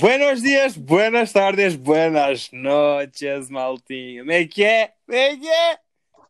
[0.00, 4.22] Buenos dias, buenas tardes, buenas noches, maltinho.
[4.22, 4.92] Como é que é?
[5.04, 5.78] Como é que é?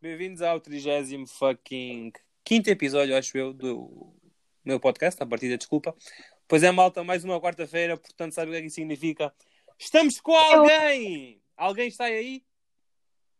[0.01, 2.11] Bem-vindos ao 30 fucking
[2.43, 4.11] quinto episódio, acho eu, do
[4.65, 5.95] meu podcast, a partida, desculpa.
[6.47, 9.31] Pois é, malta, mais uma quarta-feira, portanto, sabe o que é que isso significa?
[9.77, 11.39] Estamos com alguém!
[11.55, 12.41] Alguém está aí?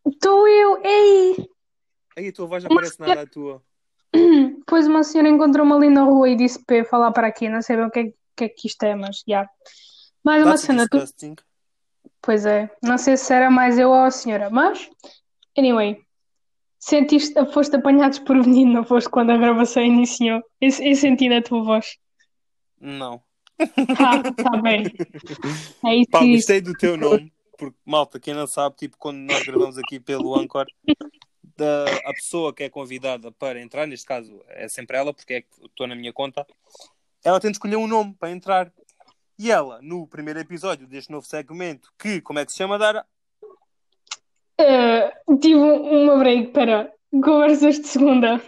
[0.05, 1.49] Estou eu, ei!
[2.15, 3.63] Aí a tua voz não parece nada a tua.
[4.67, 7.63] Pois uma senhora encontrou-me ali na rua e disse para eu falar para aqui, não
[7.63, 9.49] sei bem o que é, que é que isto é, mas já.
[10.29, 11.03] Mais uma cena, tu...
[12.21, 14.87] Pois é, não sei se era mais eu ou a senhora, mas,
[15.57, 15.99] anyway,
[16.77, 20.43] sentiste, foste apanhado desprevenido, não foste quando a gravação iniciou?
[20.61, 21.97] Eu, eu senti na tua voz.
[22.79, 23.23] Não.
[23.97, 24.83] Ah, tá bem.
[25.83, 29.41] É isso Pá, gostei do teu nome, porque, malta, quem não sabe, tipo, quando nós
[29.41, 30.67] gravamos aqui pelo Anchor,
[31.57, 35.41] da, a pessoa que é convidada para entrar, neste caso é sempre ela, porque é
[35.41, 36.45] que estou na minha conta,
[37.25, 38.71] ela tem de escolher um nome para entrar.
[39.39, 43.05] E ela, no primeiro episódio deste novo segmento, que, como é que se chama, Dara?
[44.57, 48.41] Eh, tive uma break para conversas de segunda.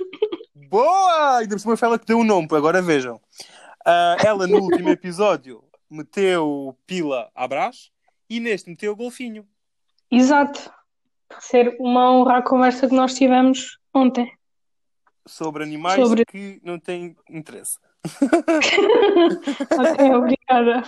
[0.70, 1.38] Boa!
[1.38, 3.22] Ainda por cima foi ela que deu o nome, agora vejam.
[3.86, 7.89] Ah, ela, no último episódio, meteu pila à brás
[8.30, 9.48] e neste meteu golfinho.
[10.11, 10.70] Exato.
[11.39, 14.30] Ser uma honra a conversa que nós tivemos ontem.
[15.26, 17.80] Sobre animais Sobre- que não têm interesse.
[19.80, 20.84] Ok, obrigada.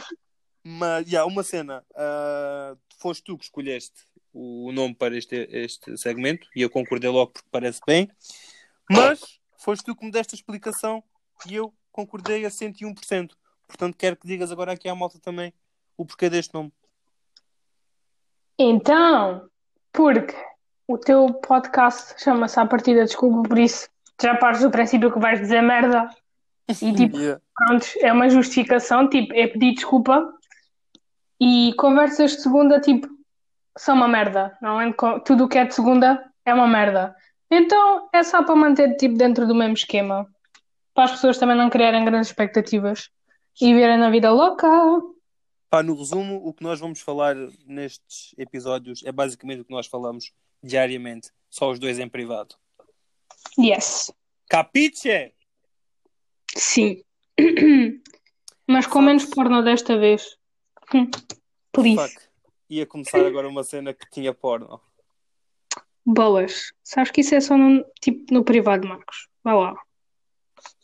[0.64, 1.84] Mas, yeah, uma cena.
[1.96, 4.02] ah, foste tu que escolheste
[4.34, 8.10] o nome para este, este segmento e eu concordei logo porque parece bem.
[8.90, 11.04] Mas foste tu que me deste a explicação
[11.48, 13.32] e eu concordei a 101%.
[13.68, 15.54] Portanto, quero que digas agora aqui à malta também
[15.98, 16.72] o porquê deste nome.
[18.58, 19.50] Então,
[19.92, 20.36] porque
[20.88, 23.90] o teu podcast chama-se à partida Desculpa por isso,
[24.22, 26.10] já partes do princípio que vais dizer merda
[26.70, 27.42] e tipo, Yeah.
[27.56, 30.34] pronto, é uma justificação, tipo, é pedir desculpa
[31.40, 33.08] e conversas de segunda, tipo,
[33.78, 34.94] são uma merda, não é?
[35.26, 37.16] Tudo o que é de segunda é uma merda.
[37.52, 40.28] Então, é só para manter, tipo, dentro do mesmo esquema.
[40.94, 43.10] Para as pessoas também não criarem grandes expectativas
[43.60, 44.68] e verem na vida louca.
[45.70, 47.36] Pá, no resumo, o que nós vamos falar
[47.66, 50.32] nestes episódios é basicamente o que nós falamos
[50.62, 52.56] diariamente, só os dois em privado.
[53.60, 54.14] Yes.
[54.48, 55.34] Capiche?
[56.56, 57.04] Sim.
[58.68, 60.38] Mas com menos porno desta vez.
[60.94, 61.10] Hum,
[61.72, 61.96] Please.
[62.14, 62.24] Fuck.
[62.70, 64.80] Ia começar agora uma cena que tinha porno.
[66.06, 66.74] Boas.
[66.84, 69.28] Sabes que isso é só no, tipo, no privado, Marcos.
[69.44, 69.76] Vai lá.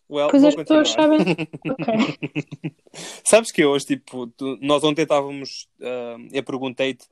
[0.09, 1.19] Well, Pois as pessoas continuar.
[1.19, 1.49] sabem.
[1.69, 2.69] Ok.
[3.23, 7.05] Sabes que hoje, tipo, tu- nós ontem estávamos, ah, eu perguntei-te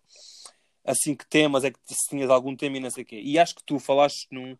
[0.83, 3.21] assim que temas é que se tinhas algum tema e não sei o quê.
[3.23, 4.57] E acho que tu falaste num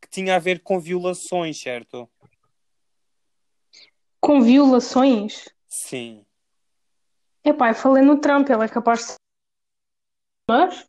[0.00, 2.08] que tinha a ver com violações, certo?
[4.26, 5.48] Com violações.
[5.68, 6.26] Sim.
[7.44, 9.14] Epá, eu falei no Trump, ele é capaz de.
[10.50, 10.84] Mas?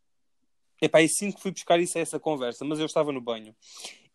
[0.82, 3.56] Epá, e sim que fui buscar isso a essa conversa, mas eu estava no banho.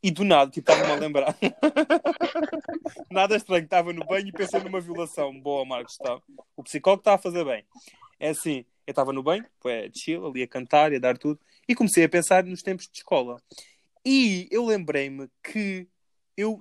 [0.02, 1.36] E do nada, tipo, estava-me a lembrar.
[3.12, 5.32] nada estranho, estava no banho e pensei numa violação.
[5.40, 6.20] Boa, Marcos, está.
[6.56, 7.64] O psicólogo está a fazer bem.
[8.18, 11.38] É assim, eu estava no banho, é chill, ali a cantar e a dar tudo,
[11.68, 13.40] e comecei a pensar nos tempos de escola.
[14.04, 15.86] E eu lembrei-me que
[16.36, 16.58] eu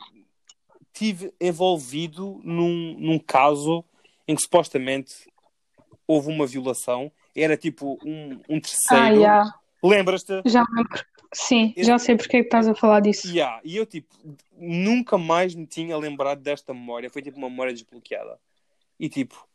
[0.93, 3.83] tive envolvido num, num caso
[4.27, 5.31] em que supostamente
[6.07, 7.11] houve uma violação.
[7.35, 9.21] Era tipo um, um Ah, terceiro.
[9.21, 9.55] já.
[9.83, 10.41] Lembras-te?
[10.45, 11.05] Já lembro.
[11.33, 13.25] Sim, já sei porque é que estás a falar disso.
[13.25, 14.13] Yeah, e eu, tipo,
[14.51, 17.09] nunca mais me tinha lembrado desta memória.
[17.09, 18.37] Foi, tipo, uma memória desbloqueada.
[18.99, 19.47] E, tipo,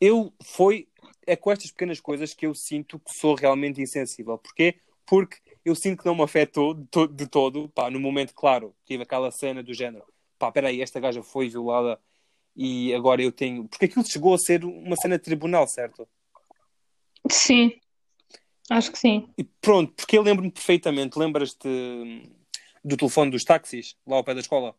[0.00, 0.32] eu...
[0.42, 0.86] Foi...
[1.26, 4.38] É com estas pequenas coisas que eu sinto que sou realmente insensível.
[4.38, 4.76] Porquê?
[5.04, 7.68] Porque eu sinto que não me afetou de, to- de todo.
[7.70, 10.04] Pá, no momento, claro, tive aquela cena do género.
[10.38, 12.00] Pá, peraí, esta gaja foi violada
[12.54, 13.66] e agora eu tenho...
[13.68, 16.08] Porque aquilo chegou a ser uma cena de tribunal, certo?
[17.30, 17.72] Sim.
[18.70, 19.28] Acho que sim.
[19.38, 21.18] E pronto, porque eu lembro-me perfeitamente.
[21.18, 22.22] Lembras-te hum,
[22.84, 24.74] do telefone dos táxis, lá ao pé da escola?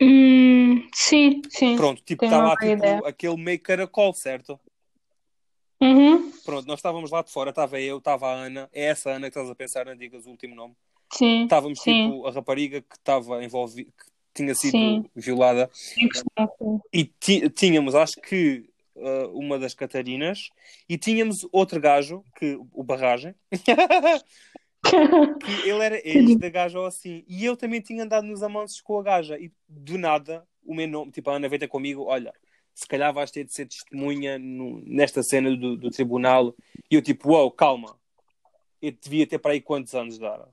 [0.00, 1.76] Hum, sim, sim.
[1.76, 4.60] Pronto, tipo, está uma lá tipo, aquele meio caracol, certo?
[5.80, 9.30] Uhum, Pronto, nós estávamos lá de fora, estava eu, estava a Ana, é essa Ana
[9.30, 10.74] que estás a pensar, não digas o último nome.
[11.12, 11.44] sim.
[11.44, 12.04] Estávamos Sim.
[12.04, 14.04] tipo a rapariga que estava envolvida, que
[14.36, 15.04] tinha sido Sim.
[15.14, 16.80] violada, Sim, sim.
[16.92, 20.50] e tínhamos, acho que, uh, uma das Catarinas,
[20.88, 23.34] e tínhamos outro gajo, que, o Barragem,
[25.40, 27.24] que ele era ex da gaja ou assim.
[27.28, 29.38] E eu também tinha andado nos amansos com a gaja.
[29.38, 32.32] E do nada, o meu nome, tipo, a Ana veio comigo, olha,
[32.74, 36.54] se calhar vais ter de ser testemunha no- nesta cena do, do tribunal.
[36.90, 37.96] E eu tipo, uau, calma.
[38.80, 40.48] Eu devia ter para aí quantos anos, Dara?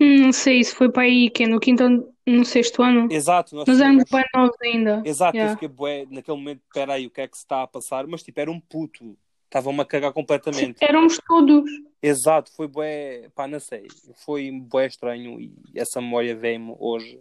[0.00, 3.08] Hum, Não sei, isso foi para aí, que é no quinto ano, no sexto ano.
[3.10, 5.02] Exato, nós Mas éramos bem novos ainda.
[5.04, 5.54] Exato, eu Yeah.
[5.54, 8.06] fiquei bué, naquele momento, espera aí, o que é que se está a passar?
[8.06, 10.76] Mas tipo, era um puto, estavam-me a cagar completamente.
[10.80, 11.70] Éramos todos.
[12.02, 13.86] Exato, foi bué, pá, não sei,
[14.24, 17.20] foi bué estranho e essa memória veio-me hoje,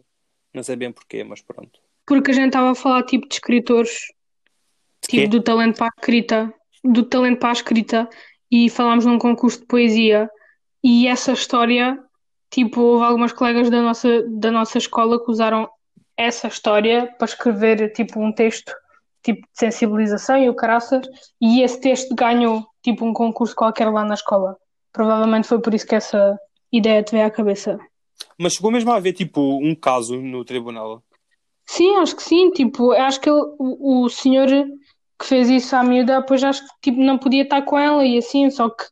[0.53, 1.79] não sei bem porquê, mas pronto.
[2.05, 3.97] Porque a gente estava a falar tipo de escritores,
[5.01, 5.21] Quê?
[5.21, 6.53] tipo do talento para a escrita,
[6.83, 8.09] do talento para a escrita,
[8.51, 10.29] e falámos num concurso de poesia.
[10.83, 11.99] E essa história,
[12.57, 15.69] tipo, houve algumas colegas da nossa, da nossa escola que usaram
[16.17, 18.73] essa história para escrever tipo um texto
[19.23, 21.05] tipo de sensibilização e o caraças,
[21.39, 24.57] e esse texto ganhou tipo um concurso qualquer lá na escola.
[24.91, 26.35] Provavelmente foi por isso que essa
[26.71, 27.77] ideia te veio à cabeça.
[28.39, 31.03] Mas chegou mesmo a haver tipo um caso no tribunal.
[31.63, 32.49] Sim, acho que sim.
[32.51, 34.47] Tipo, acho que ele- o, o senhor
[35.19, 38.17] que fez isso à miúda, depois acho que tipo, não podia estar com ela e
[38.17, 38.83] assim, só que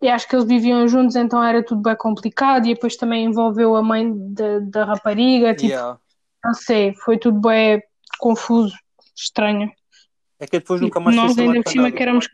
[0.00, 3.74] eu acho que eles viviam juntos, então era tudo bem complicado e depois também envolveu
[3.76, 5.98] a mãe da, da rapariga, tipo, Yeah.
[6.44, 7.82] não sei, foi tudo bem
[8.18, 8.76] confuso,
[9.16, 9.70] estranho.
[10.40, 12.28] É que depois nunca mais Nós ainda por cima que éramos-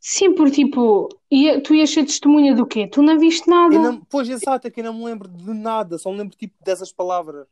[0.00, 2.86] Sim, porque tipo, ia- tu ias ser testemunha do quê?
[2.86, 3.78] Tu não viste nada.
[3.78, 6.54] Não- Pois, exato, é que eu não me lembro de nada, só me lembro tipo
[6.62, 7.46] dessas palavras.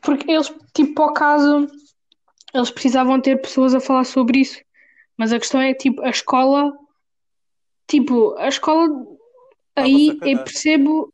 [0.00, 1.66] Porque eles, tipo, para o caso,
[2.54, 4.58] eles precisavam ter pessoas a falar sobre isso.
[5.16, 6.72] Mas a questão é, tipo, a escola,
[7.86, 8.88] tipo, a escola,
[9.76, 11.12] aí eu percebo,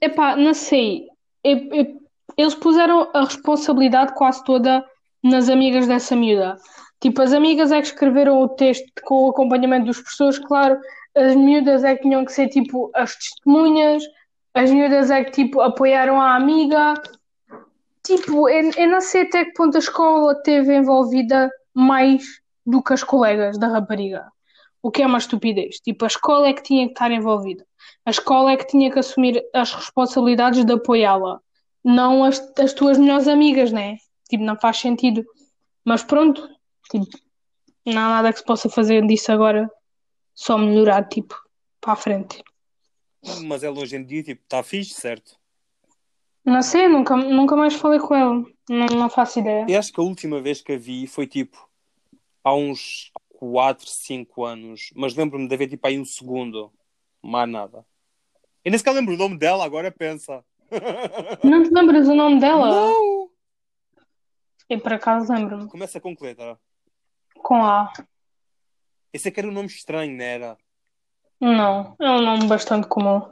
[0.00, 1.08] epá, não sei,
[1.46, 2.00] Eu- eu-
[2.38, 4.82] eles puseram a responsabilidade quase toda
[5.22, 6.56] nas amigas dessa miúda.
[6.98, 10.80] Tipo, as amigas é que escreveram o texto com o acompanhamento dos professores, claro,
[11.14, 14.02] as miúdas é que tinham que ser, tipo, as testemunhas,
[14.54, 16.94] as miúdas é que, tipo, apoiaram a amiga.
[18.02, 22.24] Tipo, eu, eu não sei até que ponto a escola esteve envolvida mais
[22.64, 24.32] do que as colegas da rapariga.
[24.84, 25.80] O que é uma estupidez.
[25.80, 27.66] Tipo, a escola é que tinha que estar envolvida.
[28.04, 31.40] A escola é que tinha que assumir as responsabilidades de apoiá-la.
[31.82, 33.96] Não as, as tuas melhores amigas, né?
[34.28, 35.24] Tipo, não faz sentido.
[35.86, 36.46] Mas pronto,
[36.90, 37.06] tipo,
[37.86, 39.70] não há nada que se possa fazer disso agora.
[40.34, 41.34] Só melhorar, tipo,
[41.80, 42.44] para a frente.
[43.46, 45.34] Mas ela hoje em dia, tipo, está fixe, certo?
[46.44, 48.44] Não sei, nunca, nunca mais falei com ela.
[48.68, 49.64] Não, não faço ideia.
[49.66, 51.56] Eu acho que a última vez que a vi foi tipo
[52.44, 53.10] há uns
[53.50, 54.90] 4, 5 anos.
[54.94, 56.72] Mas lembro-me de haver tipo aí um segundo.
[57.22, 57.84] Mais nada.
[58.64, 60.44] Eu nem sequer lembro o nome dela, agora pensa.
[61.44, 62.70] Não te lembras o nome dela?
[62.70, 63.30] Não!
[64.68, 65.68] Eu por acaso lembro-me.
[65.68, 66.58] Começa com que letra?
[67.36, 67.92] Com A.
[69.12, 70.56] Esse é que era um nome estranho, não era?
[71.38, 73.30] Não, é um nome bastante comum.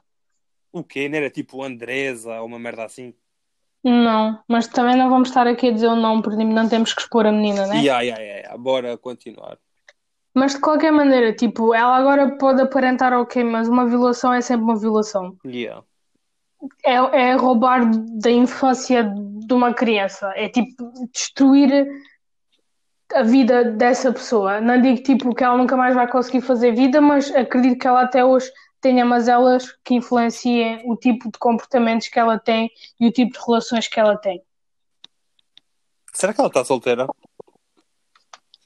[0.71, 1.09] O quê?
[1.09, 3.15] Não era tipo Andresa ou uma merda assim?
[3.83, 7.01] Não, mas também não vamos estar aqui a dizer o nome, porque não temos que
[7.01, 7.83] expor a menina, né?
[7.83, 8.57] Ya, ya, ya.
[8.57, 9.59] Bora continuar.
[10.43, 14.65] Mas de qualquer maneira, tipo, ela agora pode aparentar ok, mas uma violação é sempre
[14.65, 15.37] uma violação.
[15.47, 15.85] Yeah.
[16.85, 20.33] É, é roubar da infância de uma criança.
[20.35, 21.87] É tipo destruir
[23.15, 24.61] a vida dessa pessoa.
[24.61, 28.03] Não digo tipo que ela nunca mais vai conseguir fazer vida, mas acredito que ela
[28.03, 28.51] até hoje
[28.81, 32.69] tenha mazelas que influenciem o tipo de comportamentos que ela tem
[32.99, 34.43] e o tipo de relações que ela tem.
[36.13, 37.07] Será que ela está solteira?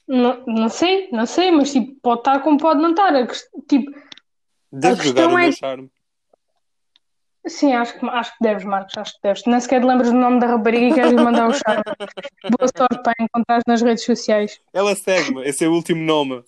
[0.07, 3.13] Não, não sei, não sei, mas tipo, pode estar como pode não estar.
[3.13, 3.27] A
[3.67, 3.91] Tipo,
[4.71, 5.91] Deve A questão o é- meu charme.
[7.47, 9.43] sim, acho que, acho que deves, Marcos, acho que deves.
[9.45, 11.83] Nem sequer te lembras do nome da rapariga e queres mandar o charme.
[12.59, 14.59] Boa sorte para encontrar nas redes sociais.
[14.73, 16.43] Ela segue-me, esse é o último nome.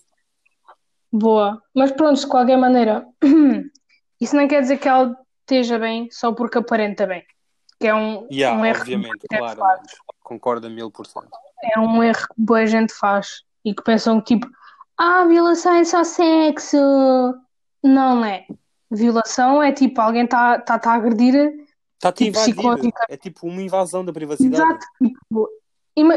[1.12, 1.62] Boa.
[1.74, 3.06] Mas pronto, de qualquer maneira,
[4.20, 7.24] isso não quer dizer que ela esteja bem só porque aparenta bem.
[7.78, 9.62] Que é um, Yeah, um erro obviamente, claro.
[10.22, 11.30] Concordo a mil por cento.
[11.62, 14.48] É um erro que boa gente faz e que pensam que tipo,
[14.98, 16.76] ah, violação é só sexo.
[17.82, 18.46] Não, não é.
[18.90, 21.60] Violação é tipo, alguém está tá, tá a agredir
[22.02, 23.06] a Tipo, psicótica.
[23.08, 24.62] É tipo uma invasão da privacidade.
[24.62, 25.48] Exato, tipo,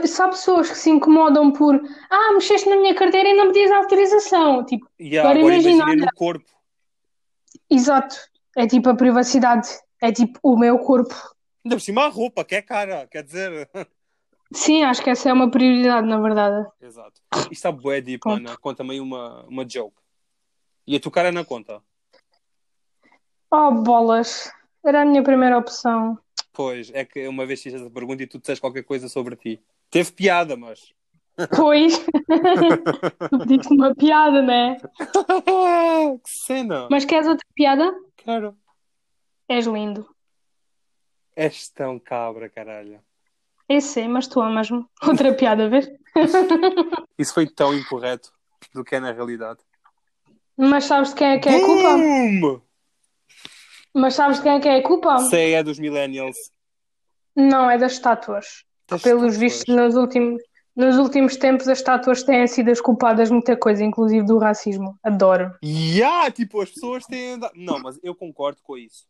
[0.08, 1.76] se há pessoas que se incomodam por
[2.10, 4.66] ah, mexeste na minha carteira e não me diz autorização.
[4.66, 6.46] Tipo, E Agora agora imagina, no corpo.
[7.70, 8.16] exato.
[8.56, 9.68] É tipo a privacidade.
[10.02, 11.14] É tipo o meu corpo.
[11.66, 13.70] Ainda por cima a roupa, que é cara, quer dizer.
[14.54, 16.68] Sim, acho que essa é uma prioridade, na verdade.
[16.82, 17.20] Exato.
[17.36, 18.44] Isto está bué deep, Ponto.
[18.44, 18.60] mano.
[18.60, 19.96] Conta-me aí uma, uma joke.
[20.86, 21.82] E a tua cara na conta.
[23.52, 24.52] Oh, bolas.
[24.86, 26.18] Era a minha primeira opção.
[26.52, 29.62] Pois, é que uma vez fiz essa pergunta e tu disseste qualquer coisa sobre ti.
[29.90, 30.94] Teve piada, mas.
[31.56, 31.98] Pois.
[33.30, 34.78] tu pediste uma piada, né?
[36.24, 36.88] que cena!
[36.92, 37.94] Mas queres outra piada?
[38.24, 38.56] Claro.
[39.50, 40.08] És lindo.
[41.36, 43.00] És tão cabra, caralho.
[43.68, 44.86] Eu sei, mas tu amas-me.
[45.08, 45.90] Outra piada, vês?
[47.18, 48.32] Isso foi tão incorreto
[48.74, 49.60] do que é na realidade.
[50.58, 51.98] Mas sabes de quem é que é a culpa?
[51.98, 52.62] Boom!
[53.96, 55.18] Mas sabes de quem é que é a culpa?
[55.20, 56.36] Sei, é dos millennials.
[57.36, 58.64] Não, é das estátuas.
[58.88, 59.38] Das Pelos estátuas.
[59.38, 60.42] vistos, nos últimos,
[60.76, 64.98] nos últimos tempos, as estátuas têm sido as culpadas de muita coisa, inclusive do racismo.
[65.04, 65.56] Adoro.
[65.64, 67.40] Yeah, tipo, as pessoas têm.
[67.56, 69.08] Não, mas eu concordo com isso.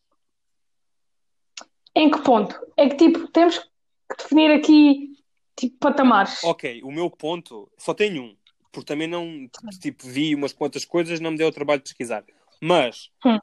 [1.95, 2.59] Em que ponto?
[2.75, 3.67] É que, tipo, temos que
[4.17, 5.17] definir aqui,
[5.55, 6.43] tipo, patamares.
[6.43, 8.35] Ok, o meu ponto só tem um.
[8.71, 9.47] Porque também não,
[9.79, 12.23] tipo, vi umas quantas coisas, não me deu o trabalho de pesquisar.
[12.61, 13.37] Mas Hum.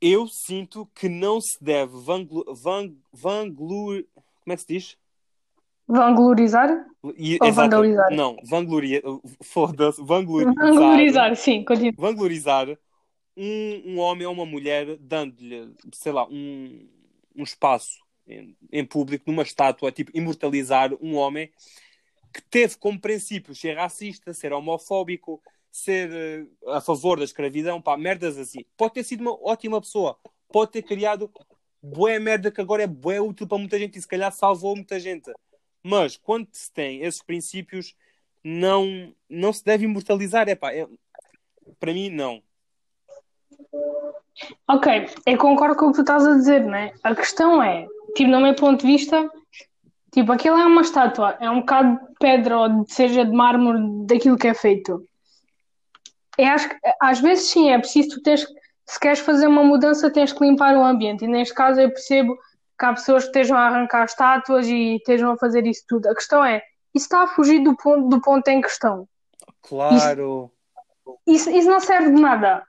[0.00, 4.04] eu sinto que não se deve vanglu, vang, vanglor...
[4.14, 4.96] Como é que se diz?
[5.86, 6.70] Vanglorizar?
[7.18, 8.10] E- Ou exato, vandalizar?
[8.12, 9.02] Não, vangloria...
[9.42, 10.54] Foda-se, vanglorizar.
[10.54, 11.92] Vanglorizar, sim, continua.
[11.98, 12.78] Vanglorizar
[13.36, 16.88] um, um homem ou uma mulher dando-lhe, sei lá, um,
[17.36, 21.50] um espaço em, em público, numa estátua, tipo, imortalizar um homem
[22.32, 25.40] que teve como princípio ser racista, ser homofóbico,
[25.70, 28.64] ser eh, a favor da escravidão, pá, merdas assim.
[28.76, 30.18] Pode ter sido uma ótima pessoa,
[30.50, 31.30] pode ter criado
[31.82, 34.98] bué merda que agora é bué útil para muita gente e se calhar salvou muita
[34.98, 35.30] gente.
[35.82, 37.94] Mas quando se tem esses princípios,
[38.42, 40.48] não, não se deve imortalizar.
[40.48, 40.88] É pá, é,
[41.78, 42.42] para mim, não.
[44.68, 46.92] Ok, eu concordo com o que tu estás a dizer, né?
[47.02, 49.30] A questão é, tipo, no meu ponto de vista,
[50.12, 54.36] tipo, aquilo é uma estátua, é um bocado de pedra ou seja de mármore daquilo
[54.36, 55.06] que é feito.
[56.36, 58.46] Eu acho que às vezes sim, é preciso tu tens,
[58.86, 61.24] se queres fazer uma mudança, tens que limpar o ambiente.
[61.24, 62.36] E neste caso eu percebo
[62.78, 66.08] que há pessoas que estejam a arrancar estátuas e estejam a fazer isso tudo.
[66.08, 66.62] A questão é,
[66.94, 69.08] isso está a fugir do ponto, do ponto em questão.
[69.62, 69.94] Claro,
[71.26, 72.66] Isso, isso não serve de nada.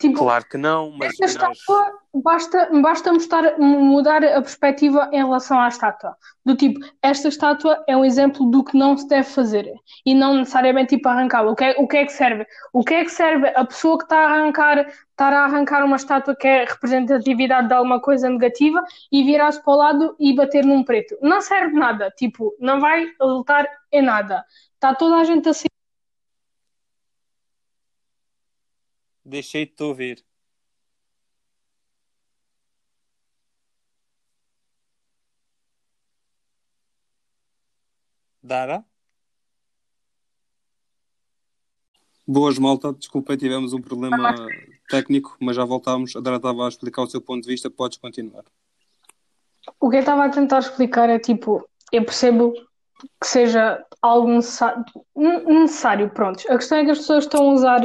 [0.00, 5.18] Tipo, claro que não, mas, Esta mas- estátua basta, basta mostrar, mudar a perspectiva em
[5.18, 6.16] relação à estátua.
[6.42, 9.70] Do tipo, esta estátua é um exemplo do que não se deve fazer
[10.06, 11.50] e não necessariamente tipo arrancá-la.
[11.50, 12.46] O que, é, o que é que serve?
[12.72, 15.96] O que é que serve a pessoa que está a arrancar, estar a arrancar uma
[15.96, 20.64] estátua que é representatividade de alguma coisa negativa e virar-se para o lado e bater
[20.64, 21.14] num preto?
[21.20, 22.10] Não serve nada.
[22.16, 24.46] Tipo, não vai resultar em nada.
[24.74, 25.68] Está toda a gente a ser.
[29.30, 30.24] Deixei de te ouvir.
[38.42, 38.84] Dara?
[42.26, 42.92] Boas, malta.
[42.92, 44.34] Desculpa, tivemos um problema
[44.88, 46.14] técnico, mas já voltámos.
[46.16, 47.70] A Dara estava a explicar o seu ponto de vista.
[47.70, 48.44] Podes continuar.
[49.78, 52.52] O que eu estava a tentar explicar é tipo, eu percebo
[53.20, 54.84] que seja algo necessário,
[55.16, 56.40] necessário, pronto.
[56.50, 57.80] A questão é que as pessoas estão a usar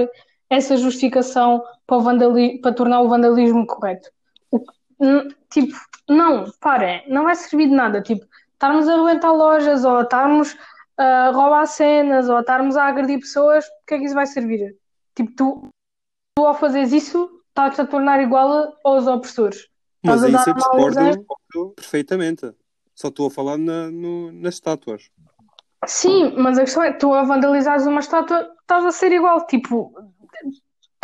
[0.50, 4.10] essa justificação para, vandali- para tornar o vandalismo correto.
[4.52, 4.64] O
[5.50, 5.76] tipo,
[6.10, 8.02] não, parem, não vai servir de nada.
[8.02, 10.56] Tipo, estarmos a arrebentar lojas ou estarmos
[10.98, 14.76] a roubar cenas ou estarmos a agredir pessoas, o que é que isso vai servir?
[15.16, 15.68] Tipo, tu,
[16.38, 19.68] tu ao fazeres isso, estás-te a tornar igual aos opressores.
[20.04, 22.54] Mas Estás aí mau discordo perfeitamente.
[22.94, 25.10] Só estou a falar na- no- nas estátuas.
[25.86, 29.94] Sim, mas a questão é, tu a vandalizares uma estátua, estás a ser igual, tipo,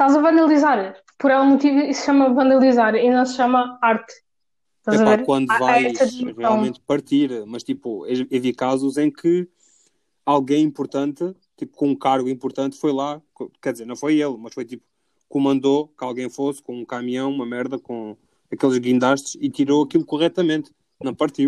[0.02, 0.96] estás a vandalizar.
[1.20, 4.14] Por algum motivo isso se chama vandalizar e não se chama arte.
[4.80, 5.26] Estás a Epá, ver?
[5.26, 6.34] quando Há- há vais distinção.
[6.38, 9.48] realmente partir, mas tipo, vi casos em que
[10.26, 13.22] alguém importante, tipo, com um cargo importante, foi lá,
[13.62, 14.84] quer dizer, não foi ele, mas foi tipo,
[15.30, 18.18] comandou que alguém fosse com um caminhão, uma merda, com
[18.52, 21.48] aqueles guindastes e tirou aquilo corretamente, não partiu.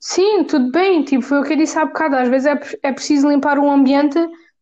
[0.00, 2.92] Sim, tudo bem, tipo, foi o que eu disse há bocado, às vezes é, é
[2.92, 4.18] preciso limpar o ambiente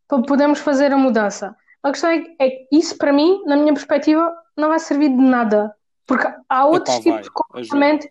[0.09, 1.55] para podermos fazer a mudança.
[1.87, 5.09] A questão é que é que isso, para mim, na minha perspectiva, não vai servir
[5.09, 5.73] de nada.
[6.05, 8.09] Porque há outros Epá, tipos vai, de comportamento.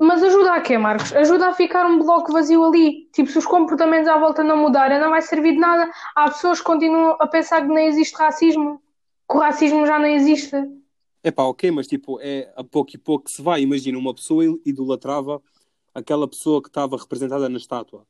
[0.00, 1.12] Mas ajuda a quê, Marcos?
[1.12, 3.08] Ajuda a ficar um bloco vazio ali.
[3.12, 5.88] Tipo, se os comportamentos à volta não mudarem, não vai servir de nada.
[6.16, 8.82] Há pessoas que continuam a pensar que nem existe racismo,
[9.30, 10.56] que o racismo já não existe.
[11.22, 13.62] Epá, ok, mas tipo, é a pouco e pouco que se vai.
[13.62, 15.40] Imagina, uma pessoa idolatrava
[15.94, 18.04] aquela pessoa que estava representada na estátua.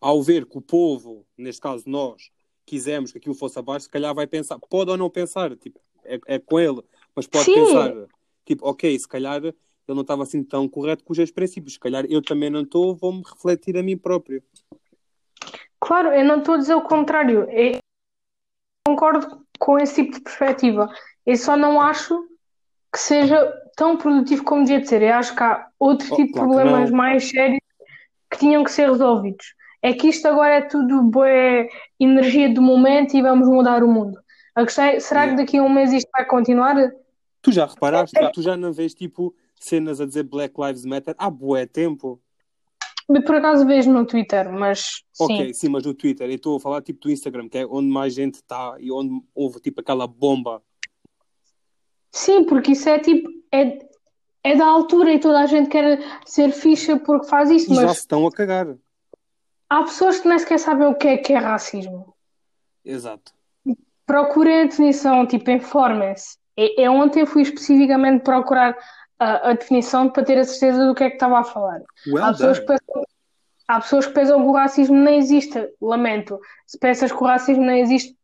[0.00, 2.30] Ao ver que o povo, neste caso nós,
[2.66, 6.18] quisemos que aquilo fosse abaixo, se calhar vai pensar, pode ou não pensar, tipo, é,
[6.26, 6.82] é com ele,
[7.14, 7.54] mas pode Sim.
[7.54, 7.92] pensar,
[8.44, 9.54] tipo, ok, se calhar ele
[9.88, 12.94] não estava assim tão correto com os seus princípios, se calhar eu também não estou,
[12.94, 14.42] vou-me refletir a mim próprio.
[15.78, 17.46] Claro, eu não estou a dizer o contrário.
[17.50, 17.78] Eu
[18.86, 20.88] concordo com esse tipo de perspectiva.
[21.26, 22.26] Eu só não acho
[22.90, 25.02] que seja tão produtivo como devia de ser.
[25.02, 27.60] Eu acho que há outro Oh, tipo de claro que problemas mais sérios
[28.30, 29.54] que tinham que ser resolvidos.
[29.84, 31.28] É que isto agora é tudo boa
[32.00, 34.18] energia do momento e vamos mudar o mundo.
[34.54, 35.42] A questão é, será que Yeah.
[35.42, 36.74] daqui a um mês isto vai continuar?
[37.42, 41.28] Tu já reparaste, tu já não vês, tipo, cenas a dizer Black Lives Matter há
[41.28, 42.18] bué tempo.
[43.06, 45.24] Por acaso vejo no Twitter, mas sim.
[45.24, 47.88] Ok, sim, mas no Twitter, eu estou a falar tipo do Instagram, que é onde
[47.88, 50.62] mais gente está e onde houve tipo aquela bomba.
[52.10, 53.28] Sim, porque isso é tipo.
[53.52, 53.86] É,
[54.42, 57.82] é da altura e toda a gente quer ser ficha porque faz isso, E já
[57.82, 58.78] mas se estão a cagar.
[59.74, 62.14] Há pessoas que nem sequer sabem o que é que é racismo.
[62.84, 63.32] Exato.
[64.06, 66.36] Procurem a definição, tipo, informem-se.
[66.56, 68.76] É, é ontem fui especificamente procurar
[69.18, 71.80] a, a definição para ter a certeza do que é que estava a falar.
[72.06, 73.04] Well Há pessoas, pensam,
[73.66, 75.68] há pessoas que pensam que o racismo nem existe.
[75.80, 76.38] Lamento.
[76.66, 78.16] Se pensas que o racismo nem existe,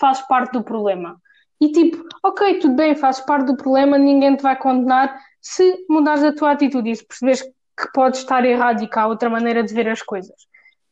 [0.00, 1.20] fazes parte do problema.
[1.60, 6.22] E tipo, ok, tudo bem, fazes parte do problema, ninguém te vai condenar se mudares
[6.24, 9.62] a tua atitude e se perceberes que podes estar errado e que há outra maneira
[9.62, 10.34] de ver as coisas.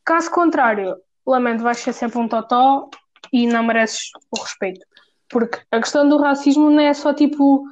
[0.05, 0.95] Caso contrário,
[1.25, 2.89] lamento, vais ser sempre um totó
[3.31, 4.85] e não mereces o respeito.
[5.29, 7.63] Porque a questão do racismo não é só tipo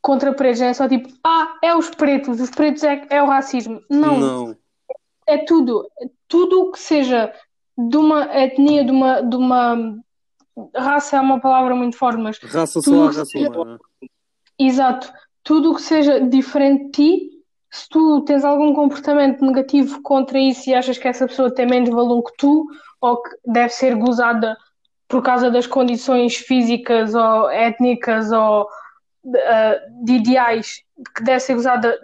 [0.00, 3.26] contra pretos, não é só tipo, ah, é os pretos, os pretos é, é o
[3.26, 3.80] racismo.
[3.90, 4.56] Não, Não.
[5.26, 5.88] é tudo.
[6.28, 7.32] Tudo o que seja
[7.76, 9.96] de uma etnia, de uma, de uma
[10.76, 13.78] raça é uma palavra muito forte, mas Raça só raça seja- humana.
[14.58, 15.10] exato,
[15.42, 17.30] tudo o que seja diferente de ti,
[17.74, 21.90] se tu tens algum comportamento negativo contra isso e achas que essa pessoa tem menos
[21.90, 22.68] valor que tu,
[23.00, 24.56] ou que deve ser gozada
[25.08, 28.68] por causa das condições físicas ou étnicas ou
[29.26, 30.84] ah, de ideais
[31.16, 31.98] que deve ser gozada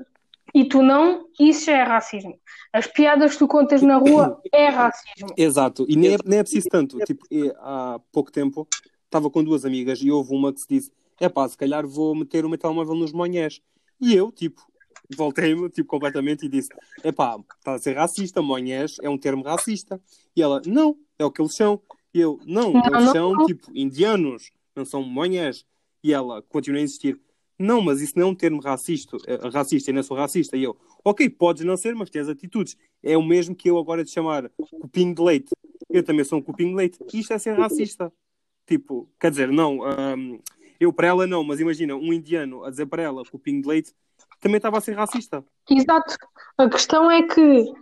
[0.53, 2.37] e tu não, isso já é racismo.
[2.73, 5.29] As piadas que tu contas na rua é racismo.
[5.37, 6.99] Exato, e nem é, nem é preciso tanto.
[7.05, 7.25] Tipo,
[7.59, 8.67] há pouco tempo
[9.05, 12.13] estava com duas amigas e houve uma que se disse: é pá, se calhar vou
[12.13, 13.61] meter o meu telemóvel nos monhés.
[14.01, 14.69] E eu, tipo,
[15.17, 16.69] voltei-me tipo, completamente e disse:
[17.03, 20.01] é pá, está a ser racista, monhés é um termo racista.
[20.35, 21.81] E ela: não, é o que eles são.
[22.13, 23.47] E eu: não, Não, eles não são são.
[23.47, 25.65] tipo indianos, não são monhés.
[26.03, 27.21] E ela continua a insistir:
[27.59, 30.57] não, mas isso não é um termo racista, eh, racista, eu não sou racista.
[30.57, 32.77] E eu: ok, podes não ser, mas tens atitudes.
[33.03, 34.51] É o mesmo que eu agora te chamar
[34.81, 35.51] cupim de leite.
[35.89, 36.99] Eu também sou um cupim de leite.
[37.13, 38.13] Isto é ser racista.
[38.67, 40.39] Tipo, quer dizer, não, hum,
[40.79, 43.93] eu para ela não, mas imagina, um indiano a dizer para ela cupim de leite
[44.41, 45.45] também estava a ser racista.
[45.69, 46.17] Exato.
[46.59, 47.73] A questão é que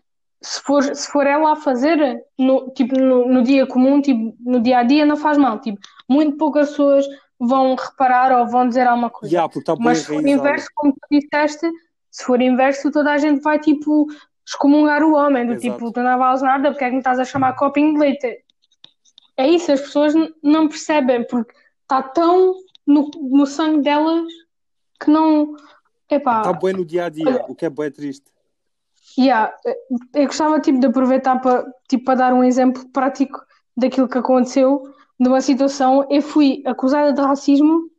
[0.43, 1.99] se for, se for ela a fazer,
[2.39, 5.61] no, tipo, no, no dia comum, tipo, no dia a dia, não faz mal.
[5.61, 7.07] Tipo, muito poucas pessoas
[7.39, 9.45] vão reparar ou vão dizer alguma coisa.
[9.47, 11.71] Está bem Mas se for inverso, como tu disseste,
[12.11, 14.07] se for inverso, toda a gente vai tipo
[14.47, 15.75] excomungar o homem, do Exato.
[15.75, 18.45] tipo, tu não vales nada, porque é que me estás a chamar copinho de leite?
[19.37, 22.55] É isso, as pessoas não percebem, porque está tão
[22.87, 24.27] no, no sangue delas
[25.01, 25.55] que não.
[26.11, 28.33] Epá, Está bem no dia a dia, o que é bem triste.
[29.19, 29.53] Yeah,
[30.15, 33.41] eu gostava tipo, de aproveitar para tipo, para dar um exemplo prático
[33.77, 34.83] daquilo que aconteceu
[35.19, 36.07] numa situação.
[36.11, 37.91] Eu fui acusada de racismo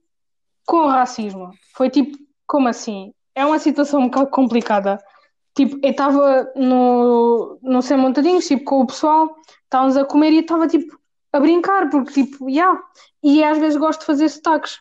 [0.65, 1.51] com racismo.
[1.75, 2.17] Foi tipo,
[2.47, 3.13] como assim?
[3.35, 4.99] É uma situação um bocado complicada.
[5.55, 10.37] Tipo, eu estava no, no Sem Montadinhos, tipo, com o pessoal, estávamos a comer e
[10.37, 10.97] eu estava tipo
[11.33, 12.79] a brincar, porque tipo, yeah.
[13.21, 14.79] E às vezes gosto de fazer sotaques.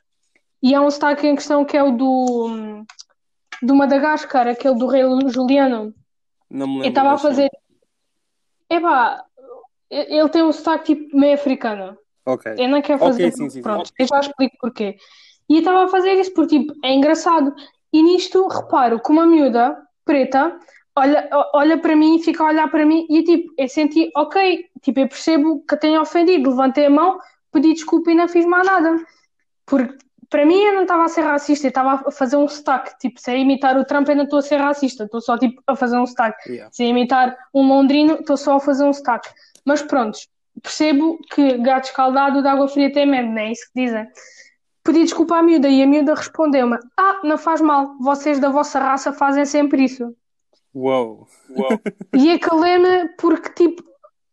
[0.62, 2.84] E há um sotaque em questão que é o do,
[3.62, 5.94] do Madagascar, aquele do rei Juliano.
[6.50, 6.86] Não me lembro.
[6.86, 7.22] Eu estava a sim.
[7.22, 7.50] fazer.
[8.70, 9.24] Epá,
[9.90, 11.96] ele tem um sotaque tipo meio africano.
[12.26, 12.54] Ok.
[12.58, 13.26] Eu não quero fazer.
[13.26, 13.62] Ok, sim, sim, sim.
[13.62, 14.96] Pronto, eu já explico porquê.
[15.48, 17.54] E eu estava a fazer isso porque tipo, é engraçado.
[17.92, 20.58] E nisto reparo que uma miúda preta
[20.98, 24.66] olha, olha para mim e fica a olhar para mim e tipo, eu senti, ok,
[24.82, 27.18] tipo, eu percebo que a tenho ofendido, levantei a mão,
[27.52, 28.96] pedi desculpa e não fiz mais nada.
[29.64, 29.96] Porque
[30.30, 32.98] para mim eu não estava a ser racista, eu estava a fazer um sotaque.
[32.98, 35.62] Tipo, se é imitar o Trump, eu não estou a ser racista, estou só tipo,
[35.66, 36.50] a fazer um sotaque.
[36.50, 36.72] Yeah.
[36.72, 39.30] Se é imitar um londrino, estou só a fazer um sotaque.
[39.64, 40.18] Mas pronto,
[40.62, 44.06] percebo que gato escaldado de água fria tem medo, não é isso que dizem.
[44.84, 48.78] Pedi desculpa à miúda e a miúda respondeu-me: Ah, não faz mal, vocês da vossa
[48.78, 50.14] raça fazem sempre isso.
[51.50, 51.76] Uou.
[52.14, 53.82] E acalei-me porque, tipo,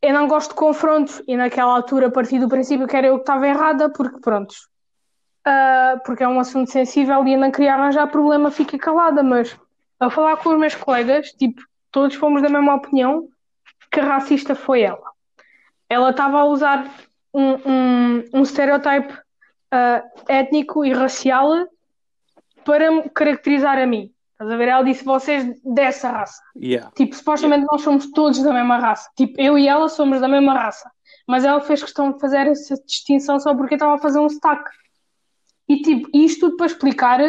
[0.01, 3.15] eu não gosto de confronto e naquela altura, a partir do princípio, que era eu
[3.15, 4.53] que estava errada, porque pronto.
[5.45, 9.55] Ah, porque é um assunto sensível e eu não queria arranjar problema, fiquei calada, mas
[9.99, 13.29] a falar com os meus colegas, tipo, todos fomos da mesma opinião,
[13.91, 15.05] que racista foi ela.
[15.87, 16.91] Ela estava a usar
[17.31, 19.13] um, um, um estereotipo
[19.71, 21.67] ah, étnico e racial
[22.63, 24.11] para me caracterizar a mim.
[24.31, 24.67] Estás a ver?
[24.67, 26.41] Ela disse vocês dessa raça.
[26.57, 26.91] Yeah.
[26.95, 29.09] Tipo, supostamente nós somos todos da mesma raça.
[29.15, 30.89] Tipo, eu e ela somos da mesma raça.
[31.27, 34.71] Mas ela fez questão de fazer essa distinção só porque estava a fazer um sotaque.
[35.67, 37.19] E tipo, isto tudo para explicar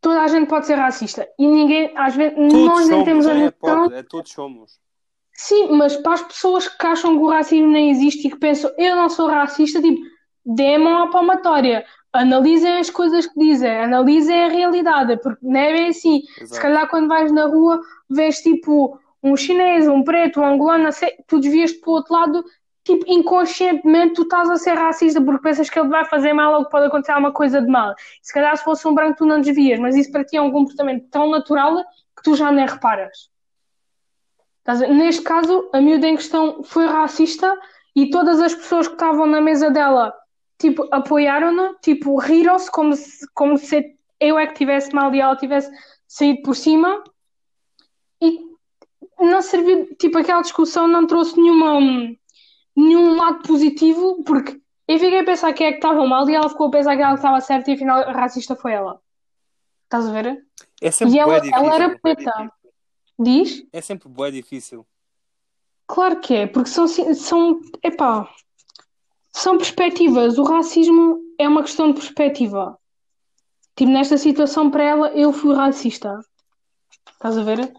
[0.00, 1.28] toda a gente pode ser racista.
[1.38, 3.52] E ninguém, às vezes, Todos nós nem somos, temos a é, noção.
[3.58, 4.78] pode, é, todos somos.
[5.32, 8.70] Sim, mas para as pessoas que acham que o racismo nem existe e que pensam
[8.78, 10.00] eu não sou racista, tipo,
[10.44, 11.84] dêem a palmatória.
[12.12, 16.22] Analisem as coisas que dizem, analisem a realidade, porque não é bem assim.
[16.36, 16.62] Se Exato.
[16.62, 20.88] calhar quando vais na rua, vês tipo um chinês, um preto, um angolano,
[21.26, 22.44] tu desvias para o outro lado
[22.86, 26.64] tipo, inconscientemente tu estás a ser racista porque pensas que ele vai fazer mal ou
[26.64, 27.92] que pode acontecer alguma coisa de mal.
[28.22, 30.52] Se calhar se fosse um branco tu não desvias, mas isso para ti é um
[30.52, 31.82] comportamento tão natural
[32.16, 33.28] que tu já nem reparas.
[34.88, 37.52] Neste caso, a miúda em questão foi racista
[37.94, 40.14] e todas as pessoas que estavam na mesa dela,
[40.56, 45.36] tipo, apoiaram-na, tipo, riram-se como se, como se eu é que tivesse mal e ela
[45.36, 45.70] tivesse
[46.06, 47.02] saído por cima
[48.20, 48.38] e
[49.18, 52.16] não serviu, tipo, aquela discussão não trouxe nenhuma,
[52.76, 56.48] nenhum lado positivo, porque eu fiquei a pensar que é que estava mal e ela
[56.48, 59.00] ficou a pensar que ela estava certa e afinal a racista foi ela.
[59.84, 60.46] Estás a ver?
[60.80, 61.64] É sempre e ela, difícil.
[61.64, 62.52] ela era preta.
[63.18, 63.66] Diz?
[63.72, 64.86] É sempre bué difícil.
[65.86, 68.28] Claro que é, porque são, são, epá,
[69.32, 70.38] são perspectivas.
[70.38, 72.78] O racismo é uma questão de perspectiva.
[73.76, 76.20] Tipo, nesta situação para ela, eu fui racista.
[77.12, 77.72] Estás a ver?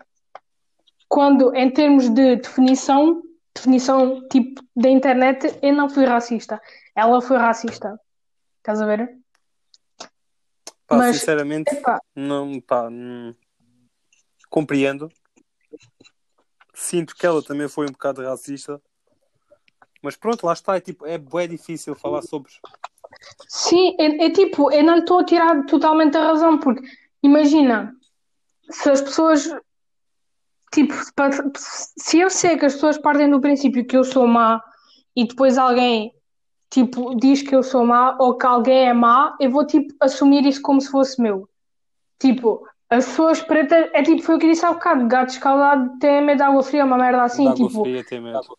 [1.09, 3.21] Quando, em termos de definição,
[3.57, 6.61] definição tipo da internet, eu não fui racista.
[6.95, 7.99] Ela foi racista.
[8.57, 9.17] Estás a ver?
[10.87, 11.99] Pá, Mas, sinceramente, epá.
[12.15, 13.35] não, pá, não-
[14.49, 15.09] compreendo.
[16.73, 18.81] Sinto que ela também foi um bocado racista.
[20.01, 20.77] Mas pronto, lá está.
[20.77, 22.51] É, tipo, é bué difícil falar sobre.
[23.47, 26.87] Sim, é, é tipo, eu não estou a tirar totalmente a razão, porque
[27.23, 27.93] imagina,
[28.69, 29.49] se as pessoas,
[30.71, 30.93] tipo,
[31.97, 34.61] se eu sei que as pessoas partem do princípio que eu sou má
[35.15, 36.13] e depois alguém,
[36.69, 40.45] tipo, diz que eu sou má ou que alguém é má, eu vou, tipo, assumir
[40.45, 41.49] isso como se fosse meu.
[42.19, 46.21] Tipo, as pessoas pretas, é tipo, foi o que disse há bocado, gato escaldado tem
[46.23, 48.57] medo de água fria, uma merda assim, de água tipo, fria até mesmo.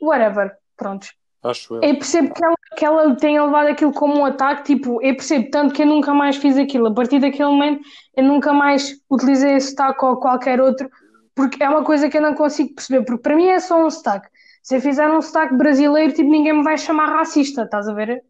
[0.00, 1.14] whatever, prontos.
[1.42, 1.82] Acho eu.
[1.82, 5.50] Eu percebo que ela, que ela tenha levado aquilo como um ataque, tipo, eu percebo
[5.50, 6.86] tanto que eu nunca mais fiz aquilo.
[6.88, 7.80] A partir daquele momento,
[8.16, 10.88] eu nunca mais utilizei esse sotaque ou qualquer outro,
[11.34, 13.90] porque é uma coisa que eu não consigo perceber, porque para mim é só um
[13.90, 14.28] sotaque.
[14.62, 18.22] Se eu fizer um sotaque brasileiro, tipo, ninguém me vai chamar racista, estás a ver?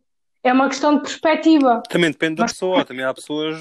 [0.44, 1.82] É uma questão de perspectiva.
[1.88, 2.84] Também depende da Mas- pessoa.
[2.84, 3.58] Também há pessoas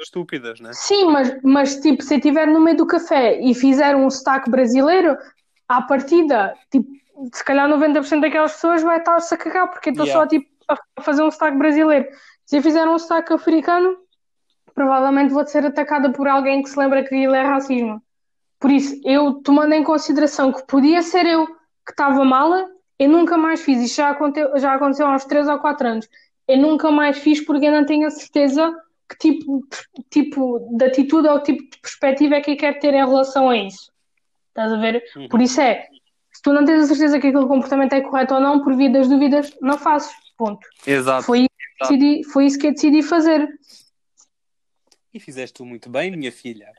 [0.00, 0.70] estúpidas, né?
[0.72, 4.50] Sim, mas, mas tipo, se eu estiver no meio do café e fizer um sotaque
[4.50, 5.16] brasileiro,
[5.68, 6.88] à partida, tipo,
[7.32, 10.24] se calhar 90% daquelas pessoas vai estar-se a cagar, porque estou Yeah.
[10.24, 12.06] só tipo, a fazer um sotaque brasileiro.
[12.44, 13.96] Se eu fizer um sotaque africano,
[14.74, 18.02] provavelmente vou ser atacada por alguém que se lembra que aquilo é racismo.
[18.60, 23.36] Por isso, eu tomando em consideração que podia ser eu que estava mala, eu nunca
[23.36, 23.80] mais fiz.
[23.80, 26.08] Isto já aconteceu, já aconteceu há uns 3 ou 4 anos.
[26.46, 28.74] Eu nunca mais fiz porque eu não tenho a certeza
[29.08, 29.62] que tipo,
[30.10, 33.56] tipo de atitude ou tipo de perspectiva é que eu quero ter em relação a
[33.56, 33.90] isso.
[34.48, 35.02] Estás a ver?
[35.16, 35.28] Uhum.
[35.28, 35.86] Por isso é,
[36.38, 38.88] se tu não tens a certeza que aquele comportamento é correto ou não, por via
[38.88, 40.12] das dúvidas, não fazes.
[40.36, 40.64] Ponto.
[40.86, 41.24] Exato.
[41.24, 43.48] Foi isso que eu decidi, foi isso que eu decidi fazer.
[45.12, 46.72] E fizeste tu muito bem, minha filha.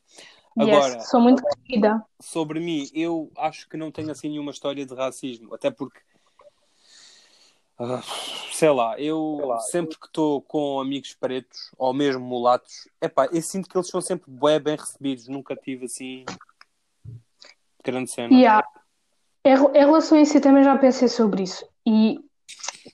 [0.57, 2.01] Yes, Agora, sou muito querida.
[2.21, 5.99] sobre mim, eu acho que não tenho assim nenhuma história de racismo, até porque
[7.77, 8.01] ah,
[8.53, 13.67] sei lá, eu sempre que estou com amigos pretos ou mesmo mulatos, epá, eu sinto
[13.67, 16.23] que eles são sempre bem recebidos, nunca tive assim
[17.83, 18.33] grande cena.
[18.33, 18.65] Yeah.
[19.45, 21.65] Em, relação a isso, eu também já pensei sobre isso.
[21.85, 22.19] E,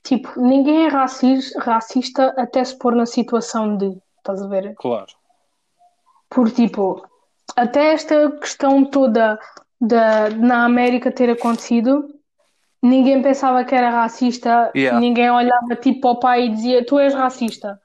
[0.02, 3.96] tipo, ninguém é racis- racista até se pôr na situação de.
[4.18, 4.74] Estás a ver?
[4.76, 5.06] Claro.
[6.28, 7.06] Por tipo,
[7.56, 9.38] até esta questão toda
[9.80, 12.08] da, na América ter acontecido,
[12.82, 14.98] ninguém pensava que era racista, Yeah.
[14.98, 17.80] ninguém olhava tipo para o pai e dizia tu és racista.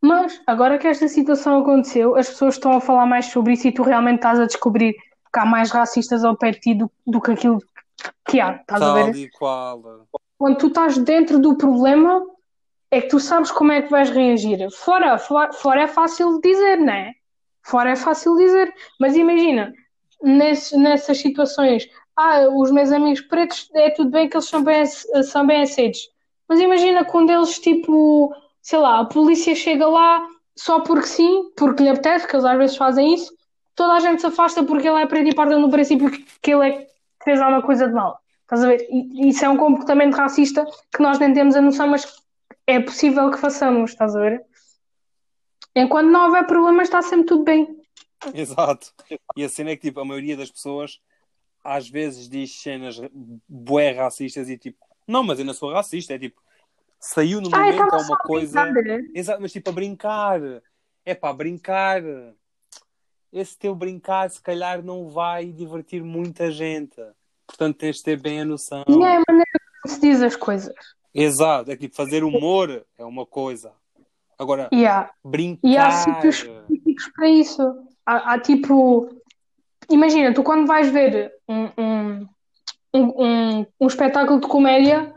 [0.00, 3.72] Mas agora que esta situação aconteceu, as pessoas estão a falar mais sobre isso e
[3.72, 7.20] tu realmente estás a descobrir que há mais racistas ao pé de ti do, do
[7.20, 7.58] que aquilo
[8.26, 8.56] que há.
[8.56, 9.04] Estás a ver?
[9.04, 10.06] Tal e qual.
[10.38, 12.24] quando tu estás dentro do problema,
[12.90, 14.70] é que tu sabes como é que vais reagir.
[14.70, 17.12] Fora, fora, fora é fácil dizer, não é?
[17.62, 18.72] Fora é fácil dizer.
[19.00, 19.72] Mas imagina,
[20.22, 24.84] nesse, nessas situações, ah, os meus amigos pretos, é tudo bem que eles são bem,
[24.86, 26.08] são bem aceitos.
[26.48, 31.82] Mas imagina quando eles, tipo, sei lá, a polícia chega lá só porque sim, porque
[31.82, 33.32] lhe apetece, que eles às vezes fazem isso,
[33.74, 36.68] toda a gente se afasta porque ele é preto e partem no princípio que ele
[36.68, 36.86] é
[37.26, 38.20] fez alguma coisa de mal.
[38.42, 38.86] Estás a ver?
[38.88, 42.22] E isso é um comportamento racista que nós nem temos a noção, mas
[42.66, 44.44] é possível que façamos, estás a ver?
[45.74, 47.82] Enquanto não houver problemas, está sempre tudo bem.
[48.32, 48.92] Exato.
[49.36, 51.00] E a cena é que tipo, a maioria das pessoas
[51.64, 53.00] às vezes diz cenas
[53.48, 56.40] bué racistas e tipo, não, mas eu não sou racista, é tipo,
[57.00, 58.64] saiu no Ah, momento, só uma coisa.
[58.66, 59.00] brincar.
[59.12, 60.40] Exato, mas tipo a brincar.
[61.04, 62.00] É pá, brincar.
[63.32, 66.96] Esse teu brincar se calhar não vai divertir muita gente.
[67.46, 68.84] Portanto, tens de ter bem a noção.
[68.88, 69.50] E é a maneira
[69.82, 70.74] como se diz as coisas.
[71.14, 73.72] Exato, é tipo fazer humor é uma coisa.
[74.38, 75.60] Agora, há, brincar.
[75.66, 77.74] e há sítios específicos para isso.
[78.04, 79.08] Há, há tipo.
[79.88, 82.28] Imagina, tu quando vais ver um, um-
[82.92, 85.14] um, um, espetáculo de comédia,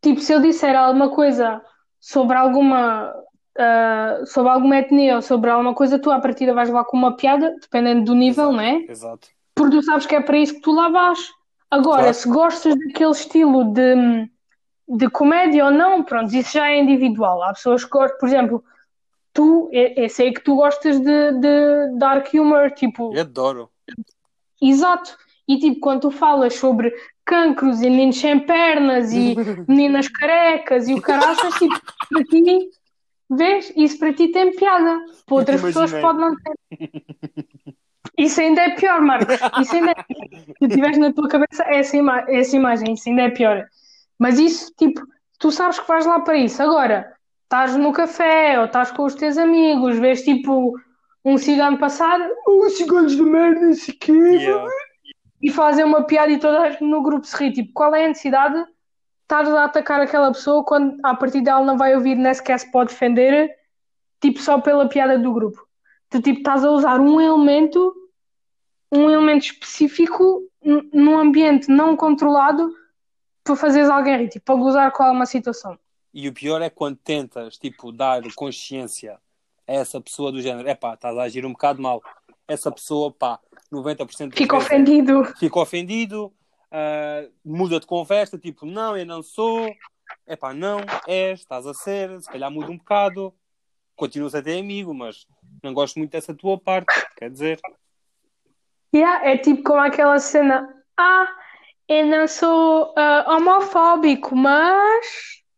[0.00, 1.62] tipo, se eu disser alguma coisa
[2.00, 3.14] sobre alguma
[3.58, 7.16] uh, sobre alguma etnia ou sobre alguma coisa, tu à partida vais lá com uma
[7.16, 8.86] piada, dependendo do nível, Exato, não é?
[8.88, 9.28] Exato.
[9.54, 11.30] Porque tu sabes que é para isso que tu lá vais.
[11.72, 12.14] Agora, Claro.
[12.14, 14.30] se gostas daquele estilo de,
[14.86, 17.42] de comédia ou não, pronto, isso já é individual.
[17.42, 18.64] Há pessoas que gostam, por exemplo,
[19.32, 23.70] tu, eu, eu sei que tu gostas de, de dark humor, tipo, Eu adoro.
[24.60, 25.16] exato.
[25.48, 26.92] E tipo, quando tu falas sobre
[27.24, 29.34] cancros e meninos sem pernas e
[29.66, 31.80] meninas carecas e o caraças, tipo,
[32.10, 32.68] para ti,
[33.30, 35.00] vês, isso para ti tem piada.
[35.24, 36.54] Para outras pessoas pode não ter.
[38.18, 39.36] Isso ainda é pior, Marcos.
[39.60, 40.28] Isso ainda é pior.
[40.58, 43.66] Se tiveres na tua cabeça essa, ima essa imagem, isso ainda é pior.
[44.18, 45.00] Mas isso, tipo,
[45.38, 46.62] tu sabes que vais lá para isso.
[46.62, 47.12] Agora,
[47.44, 50.74] estás no café ou estás com os teus amigos, vês tipo
[51.24, 54.68] um cigano passar, os ciganos de merda, não sei o quê Yeah.
[55.40, 57.52] e fazem uma piada e toda no grupo se ri.
[57.52, 58.66] Tipo, qual é a necessidade de
[59.22, 62.70] estares a atacar aquela pessoa quando a partir dela não vai ouvir nem sequer se
[62.70, 63.50] pode defender,
[64.20, 65.66] tipo, só pela piada do grupo?
[66.10, 67.94] Tu, tipo, estás a usar um elemento,
[68.92, 70.42] um elemento específico
[70.92, 72.70] num ambiente não controlado
[73.42, 75.76] para fazeres alguém rir, tipo, para gozar com alguma situação.
[76.14, 79.18] E o pior é quando tentas, tipo, dar consciência
[79.66, 80.68] a essa pessoa do género.
[80.68, 82.02] Epá, estás a agir um bocado mal.
[82.46, 83.40] Essa pessoa, pá,
[83.72, 85.24] 90% das Fica vezes é- ofendido.
[85.38, 86.32] fica ofendido,
[86.70, 89.74] ah, muda de conversa, tipo, não, eu não sou,
[90.26, 93.32] epá, não, és, estás a ser, se calhar muda um bocado,
[93.96, 95.26] continuas a ter amigo, mas
[95.62, 97.58] não gosto muito dessa tua parte, quer dizer,
[98.94, 100.68] Yeah, é tipo como aquela cena.
[100.98, 101.28] Ah,
[101.88, 105.06] eu não sou ah, homofóbico, mas.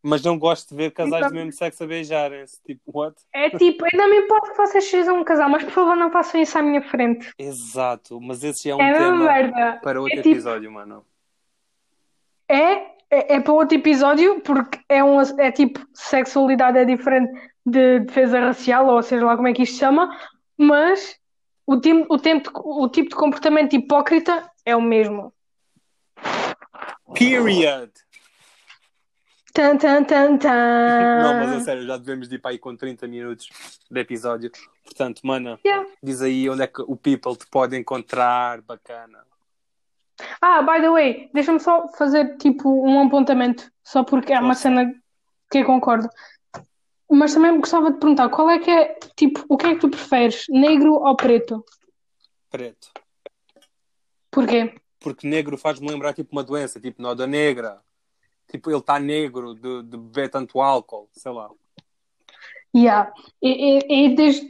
[0.02, 3.16] mas não gosto de ver casais do mesmo sexo a beijarem-se, tipo, what?
[3.34, 6.40] É tipo, ainda me importa que vocês sejam um casal, mas por favor não façam
[6.40, 7.32] isso à minha frente.
[7.38, 9.80] Exato, mas esse é um É tema merda.
[9.82, 11.04] para outro É tipo- episódio, mano.
[12.48, 12.72] É,
[13.10, 17.32] é, é para outro episódio, porque é, um, é tipo, sexualidade é diferente
[17.64, 20.14] de defesa racial, ou seja lá como é que isto chama,
[20.58, 21.18] mas
[21.66, 25.32] o, o, tempo, o tipo de comportamento hipócrita é o mesmo.
[27.14, 27.90] Period!
[29.52, 31.22] Tan, tan, tan, tan.
[31.22, 33.48] Não, mas a sério, já devemos de ir para aí com 30 minutos
[33.88, 34.50] de episódio.
[34.82, 35.88] Portanto, mana, Yeah.
[36.02, 39.20] diz aí onde é que o people te pode encontrar, bacana.
[40.40, 44.62] Ah, by the way, deixa-me só fazer tipo um apontamento, só porque é uma Força.
[44.62, 44.92] cena
[45.50, 46.08] que eu concordo.
[47.10, 49.88] Mas também gostava de perguntar, qual é que é, tipo, o que é que tu
[49.88, 51.64] preferes, negro ou preto?
[52.50, 52.88] Preto.
[54.30, 54.74] Porquê?
[55.00, 57.80] Porque negro faz-me lembrar tipo uma doença, tipo noda negra.
[58.50, 61.50] Tipo, ele está negro de, de beber tanto álcool, sei lá.
[62.74, 63.12] Yeah.
[63.42, 64.48] E, e- e desde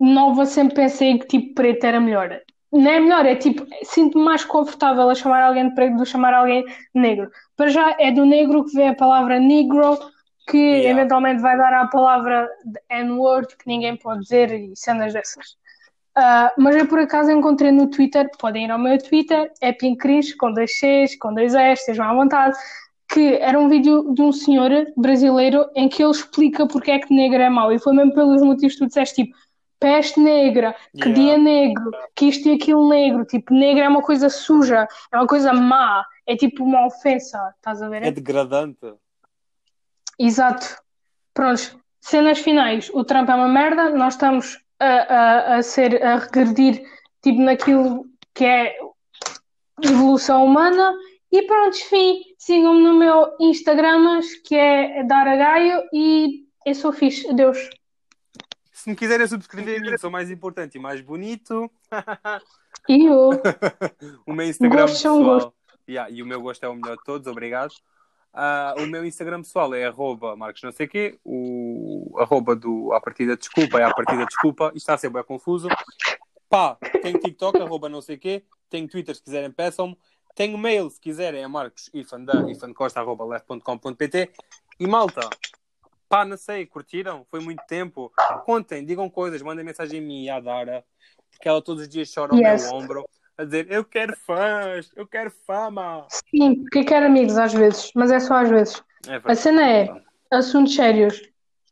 [0.00, 2.40] nova sempre pensei que tipo preto era melhor.
[2.72, 6.08] Não é melhor, é tipo, sinto-me mais confortável a chamar alguém de preto do que
[6.08, 7.30] chamar alguém de negro.
[7.54, 9.98] Para já é do negro que vem a palavra negro,
[10.46, 10.90] que Yeah.
[10.90, 12.48] eventualmente vai dar à palavra
[12.90, 15.56] N-word, que ninguém pode dizer e cenas dessas.
[16.14, 20.34] Ah, mas eu por acaso encontrei no Twitter, podem ir ao meu Twitter, é Pincris,
[20.34, 22.56] com dois Cs, com dois S, estejam à vontade,
[23.08, 27.14] que era um vídeo de um senhor brasileiro em que ele explica porque é que
[27.14, 27.72] negro é mau.
[27.72, 29.36] E foi mesmo pelos motivos que tu disseste, tipo,
[29.80, 31.14] peste negra, que Yeah.
[31.14, 33.24] dia negro, que isto e aquilo negro.
[33.24, 37.82] Tipo, negro é uma coisa suja, é uma coisa má, é tipo uma ofensa, estás
[37.82, 38.02] a ver?
[38.02, 38.94] É degradante.
[40.18, 40.76] Exato.
[41.34, 42.90] Prontos, cenas finais.
[42.92, 46.82] O Trump é uma merda, nós estamos a, a, a ser, a regredir
[47.22, 48.76] tipo naquilo que é
[49.82, 50.94] evolução humana.
[51.30, 52.20] E pronto, fim.
[52.38, 57.28] Sigam-me no meu Instagram, que é Dar a Gaio, e eu sou fixe.
[57.28, 57.70] Adeus.
[58.72, 61.70] Se me quiserem subscrever a mim, sou mais importante e mais bonito.
[62.88, 63.30] E eu.
[64.26, 65.54] O meu Instagram Gostos são pessoal.
[65.88, 67.72] Yeah, e o meu gosto é o melhor de todos, obrigado.
[68.34, 73.00] Ah, o meu Instagram pessoal é arroba Marcos não sei quê, o arroba do a
[73.00, 75.68] partida desculpa é a partida desculpa, isto está a ser bem confuso.
[76.48, 79.98] Pá, tenho TikTok, arroba não sei quê, tenho Twitter se quiserem peçam-me,
[80.34, 84.32] tenho mail se quiserem é marcos ifancosta arroba left.com.pt
[84.80, 85.28] e malta,
[86.08, 87.26] pá, não sei, curtiram?
[87.30, 88.10] Foi muito tempo.
[88.44, 90.84] Contem, digam coisas, mandem mensagem a mim e à Dara,
[91.30, 92.62] porque ela todos os dias chora ao Yes.
[92.64, 96.06] meu ombro a dizer eu quero fãs, eu quero fama.
[96.30, 98.82] Sim, porque quero amigos às vezes, mas é só às vezes.
[99.08, 99.88] É A cena é,
[100.30, 101.20] assuntos sérios.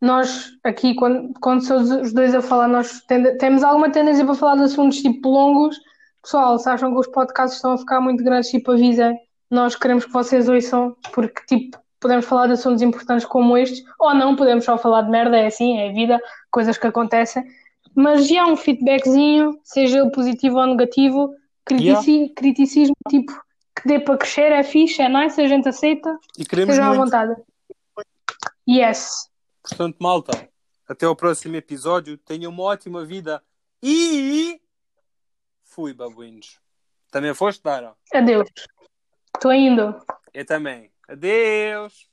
[0.01, 4.35] Nós aqui, quando, quando somos os dois a falar, nós tende- temos alguma tendência para
[4.35, 5.77] falar de assuntos tipo longos.
[6.23, 9.18] Pessoal, se acham que os podcasts estão a ficar muito grandes, tipo, avisem.
[9.51, 14.14] Nós queremos que vocês ouçam, porque tipo, podemos falar de assuntos importantes como estes, ou
[14.14, 16.18] não, podemos só falar de merda, é assim, é a vida,
[16.51, 17.44] coisas que acontecem.
[17.94, 23.33] Mas já um feedbackzinho, seja ele positivo ou negativo, critici- criticismo tipo
[23.77, 26.18] que dê para crescer, é fixe, é nice, a gente aceita.
[26.38, 27.11] E queremos Estejam à muito.
[27.11, 27.40] vontade.
[28.68, 29.31] Yes.
[29.62, 30.49] Portanto, malta,
[30.88, 32.18] até ao próximo episódio.
[32.18, 33.42] Tenham uma ótima vida.
[33.83, 34.61] E
[35.64, 36.59] fui, babuínos.
[37.11, 37.94] Também foste, Dara?
[38.12, 38.49] Adeus.
[39.35, 39.99] Estou indo.
[40.35, 40.90] Eu também.
[41.09, 42.10] Adeus.